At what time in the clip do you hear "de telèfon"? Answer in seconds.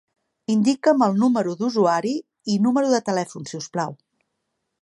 2.97-3.49